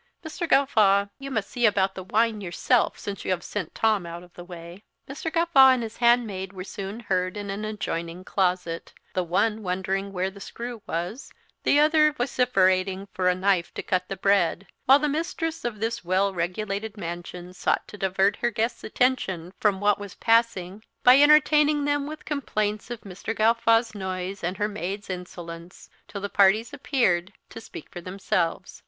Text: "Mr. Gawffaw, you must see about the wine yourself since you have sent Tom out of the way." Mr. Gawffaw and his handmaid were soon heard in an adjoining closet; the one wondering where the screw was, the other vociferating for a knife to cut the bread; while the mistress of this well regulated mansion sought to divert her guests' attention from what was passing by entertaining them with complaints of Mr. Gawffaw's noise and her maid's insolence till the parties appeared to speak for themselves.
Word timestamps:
"Mr. 0.25 0.49
Gawffaw, 0.49 1.09
you 1.19 1.29
must 1.29 1.51
see 1.51 1.67
about 1.67 1.93
the 1.93 2.03
wine 2.03 2.41
yourself 2.41 2.97
since 2.97 3.23
you 3.23 3.29
have 3.29 3.43
sent 3.43 3.75
Tom 3.75 4.07
out 4.07 4.23
of 4.23 4.33
the 4.33 4.43
way." 4.43 4.81
Mr. 5.07 5.31
Gawffaw 5.31 5.73
and 5.73 5.83
his 5.83 5.97
handmaid 5.97 6.53
were 6.53 6.63
soon 6.63 7.01
heard 7.01 7.37
in 7.37 7.51
an 7.51 7.63
adjoining 7.63 8.23
closet; 8.23 8.95
the 9.13 9.23
one 9.23 9.61
wondering 9.61 10.11
where 10.11 10.31
the 10.31 10.39
screw 10.39 10.81
was, 10.87 11.31
the 11.61 11.79
other 11.79 12.11
vociferating 12.11 13.09
for 13.13 13.29
a 13.29 13.35
knife 13.35 13.71
to 13.75 13.83
cut 13.83 14.07
the 14.07 14.17
bread; 14.17 14.65
while 14.85 14.97
the 14.97 15.07
mistress 15.07 15.63
of 15.63 15.79
this 15.79 16.03
well 16.03 16.33
regulated 16.33 16.97
mansion 16.97 17.53
sought 17.53 17.87
to 17.87 17.95
divert 17.95 18.37
her 18.37 18.49
guests' 18.49 18.83
attention 18.83 19.53
from 19.59 19.79
what 19.79 19.99
was 19.99 20.15
passing 20.15 20.81
by 21.03 21.19
entertaining 21.19 21.85
them 21.85 22.07
with 22.07 22.25
complaints 22.25 22.89
of 22.89 23.01
Mr. 23.01 23.35
Gawffaw's 23.35 23.93
noise 23.93 24.43
and 24.43 24.57
her 24.57 24.67
maid's 24.67 25.11
insolence 25.11 25.91
till 26.07 26.21
the 26.21 26.27
parties 26.27 26.73
appeared 26.73 27.33
to 27.51 27.61
speak 27.61 27.87
for 27.91 28.01
themselves. 28.01 28.79